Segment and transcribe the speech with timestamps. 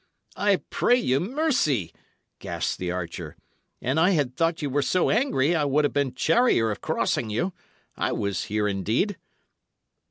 [0.35, 1.93] "I pray you mercy!"
[2.39, 3.35] gasped the archer.
[3.83, 7.29] "An I had thought ye were so angry I would 'a' been charier of crossing
[7.29, 7.53] you.
[7.95, 9.17] I was here indeed."